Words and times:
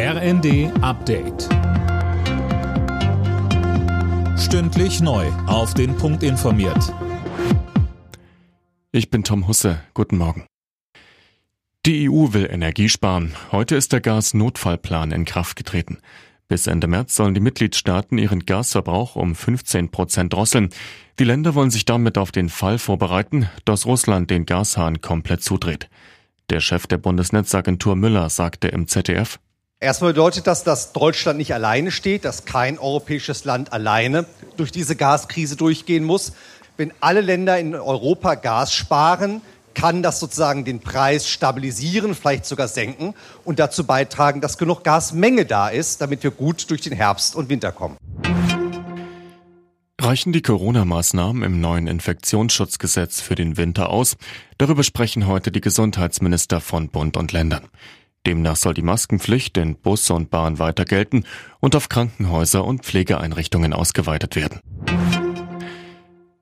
RND 0.00 0.70
Update. 0.80 1.48
Stündlich 4.38 5.00
neu. 5.00 5.26
Auf 5.48 5.74
den 5.74 5.96
Punkt 5.96 6.22
informiert. 6.22 6.94
Ich 8.92 9.10
bin 9.10 9.24
Tom 9.24 9.48
Husse. 9.48 9.80
Guten 9.94 10.16
Morgen. 10.16 10.46
Die 11.84 12.08
EU 12.08 12.32
will 12.32 12.46
Energie 12.48 12.88
sparen. 12.88 13.34
Heute 13.50 13.74
ist 13.74 13.92
der 13.92 14.00
Gasnotfallplan 14.00 15.10
in 15.10 15.24
Kraft 15.24 15.56
getreten. 15.56 15.98
Bis 16.46 16.68
Ende 16.68 16.86
März 16.86 17.16
sollen 17.16 17.34
die 17.34 17.40
Mitgliedstaaten 17.40 18.18
ihren 18.18 18.46
Gasverbrauch 18.46 19.16
um 19.16 19.34
15 19.34 19.90
Prozent 19.90 20.32
drosseln. 20.32 20.68
Die 21.18 21.24
Länder 21.24 21.56
wollen 21.56 21.72
sich 21.72 21.86
damit 21.86 22.18
auf 22.18 22.30
den 22.30 22.50
Fall 22.50 22.78
vorbereiten, 22.78 23.50
dass 23.64 23.84
Russland 23.84 24.30
den 24.30 24.46
Gashahn 24.46 25.00
komplett 25.00 25.42
zudreht. 25.42 25.90
Der 26.50 26.60
Chef 26.60 26.86
der 26.86 26.98
Bundesnetzagentur 26.98 27.96
Müller 27.96 28.30
sagte 28.30 28.68
im 28.68 28.86
ZDF, 28.86 29.40
Erstmal 29.80 30.12
bedeutet 30.12 30.48
das, 30.48 30.64
dass 30.64 30.92
Deutschland 30.92 31.38
nicht 31.38 31.54
alleine 31.54 31.92
steht, 31.92 32.24
dass 32.24 32.44
kein 32.44 32.80
europäisches 32.80 33.44
Land 33.44 33.72
alleine 33.72 34.26
durch 34.56 34.72
diese 34.72 34.96
Gaskrise 34.96 35.54
durchgehen 35.54 36.02
muss. 36.02 36.32
Wenn 36.76 36.92
alle 36.98 37.20
Länder 37.20 37.60
in 37.60 37.76
Europa 37.76 38.34
Gas 38.34 38.74
sparen, 38.74 39.40
kann 39.74 40.02
das 40.02 40.18
sozusagen 40.18 40.64
den 40.64 40.80
Preis 40.80 41.28
stabilisieren, 41.28 42.16
vielleicht 42.16 42.44
sogar 42.44 42.66
senken 42.66 43.14
und 43.44 43.60
dazu 43.60 43.84
beitragen, 43.84 44.40
dass 44.40 44.58
genug 44.58 44.82
Gasmenge 44.82 45.46
da 45.46 45.68
ist, 45.68 46.00
damit 46.00 46.24
wir 46.24 46.32
gut 46.32 46.68
durch 46.70 46.80
den 46.80 46.92
Herbst 46.92 47.36
und 47.36 47.48
Winter 47.48 47.70
kommen. 47.70 47.96
Reichen 50.00 50.32
die 50.32 50.42
Corona-Maßnahmen 50.42 51.44
im 51.44 51.60
neuen 51.60 51.86
Infektionsschutzgesetz 51.86 53.20
für 53.20 53.36
den 53.36 53.56
Winter 53.56 53.90
aus? 53.90 54.16
Darüber 54.56 54.82
sprechen 54.82 55.28
heute 55.28 55.52
die 55.52 55.60
Gesundheitsminister 55.60 56.60
von 56.60 56.88
Bund 56.88 57.16
und 57.16 57.30
Ländern. 57.30 57.68
Demnach 58.28 58.56
soll 58.56 58.74
die 58.74 58.82
Maskenpflicht 58.82 59.56
in 59.56 59.74
Bus 59.76 60.10
und 60.10 60.28
Bahn 60.28 60.58
weiter 60.58 60.84
gelten 60.84 61.24
und 61.60 61.74
auf 61.74 61.88
Krankenhäuser 61.88 62.62
und 62.62 62.84
Pflegeeinrichtungen 62.84 63.72
ausgeweitet 63.72 64.36
werden. 64.36 64.60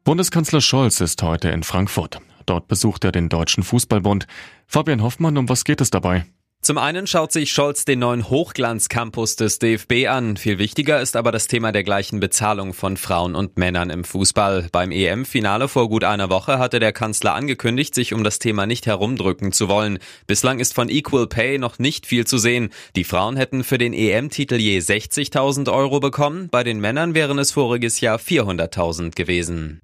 Bundeskanzler 0.03 0.61
Scholz 0.61 1.01
ist 1.01 1.23
heute 1.23 1.51
in 1.51 1.63
Frankfurt. 1.63 2.19
Dort 2.45 2.67
besucht 2.67 3.05
er 3.05 3.13
den 3.13 3.29
Deutschen 3.29 3.63
Fußballbund. 3.63 4.27
Fabian 4.67 5.01
Hoffmann, 5.01 5.39
um 5.39 5.49
was 5.49 5.63
geht 5.63 5.81
es 5.81 5.91
dabei? 5.91 6.27
Zum 6.67 6.79
einen 6.79 7.07
schaut 7.07 7.31
sich 7.31 7.53
Scholz 7.53 7.85
den 7.85 8.01
neuen 8.01 8.29
Hochglanzcampus 8.29 9.37
des 9.37 9.61
DFB 9.61 10.09
an. 10.09 10.37
Viel 10.37 10.59
wichtiger 10.59 11.01
ist 11.01 11.15
aber 11.15 11.31
das 11.31 11.47
Thema 11.47 11.71
der 11.71 11.85
gleichen 11.85 12.19
Bezahlung 12.19 12.75
von 12.75 12.97
Frauen 12.97 13.37
und 13.37 13.57
Männern 13.57 13.89
im 13.89 14.03
Fußball. 14.03 14.67
Beim 14.73 14.91
EM-Finale 14.91 15.69
vor 15.69 15.89
gut 15.89 16.03
einer 16.03 16.29
Woche 16.29 16.59
hatte 16.59 16.81
der 16.81 16.93
Kanzler 16.93 17.37
angekündigt, 17.37 17.95
sich 17.95 18.13
um 18.13 18.25
das 18.25 18.41
Thema 18.41 18.67
nicht 18.67 18.87
herumdrücken 18.87 19.53
zu 19.53 19.69
wollen. 19.69 20.01
Bislang 20.27 20.59
ist 20.59 20.75
von 20.75 20.89
Equal 20.89 21.29
Pay 21.29 21.59
noch 21.59 21.79
nicht 21.79 22.05
viel 22.05 22.27
zu 22.27 22.37
sehen. 22.37 22.71
Die 22.97 23.05
Frauen 23.05 23.37
hätten 23.37 23.63
für 23.63 23.79
den 23.79 23.93
EM-Titel 23.93 24.57
je 24.57 24.81
60.000 24.81 25.73
Euro 25.73 26.01
bekommen. 26.01 26.49
Bei 26.51 26.65
den 26.65 26.81
Männern 26.81 27.15
wären 27.15 27.39
es 27.39 27.53
voriges 27.53 28.01
Jahr 28.01 28.19
400.000 28.19 29.15
gewesen. 29.15 29.83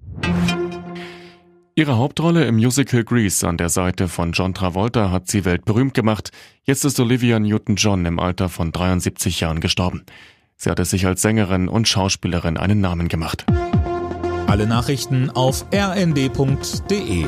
Ihre 1.75 1.97
Hauptrolle 1.97 2.45
im 2.45 2.57
Musical 2.57 3.03
Grease 3.03 3.47
an 3.47 3.57
der 3.57 3.69
Seite 3.69 4.07
von 4.07 4.31
John 4.33 4.53
Travolta 4.53 5.09
hat 5.09 5.27
sie 5.27 5.43
weltberühmt 5.43 5.95
gemacht. 5.95 6.29
Jetzt 6.65 6.85
ist 6.85 6.99
Olivia 6.99 7.39
Newton-John 7.39 8.05
im 8.05 8.19
Alter 8.19 8.47
von 8.49 8.71
73 8.71 9.39
Jahren 9.39 9.59
gestorben. 9.59 10.03
Sie 10.55 10.69
hatte 10.69 10.85
sich 10.85 11.07
als 11.07 11.23
Sängerin 11.23 11.67
und 11.67 11.87
Schauspielerin 11.87 12.57
einen 12.57 12.79
Namen 12.79 13.07
gemacht. 13.07 13.47
Alle 14.45 14.67
Nachrichten 14.67 15.31
auf 15.31 15.65
rnd.de 15.73 17.25